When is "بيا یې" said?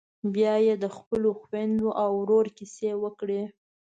0.33-0.73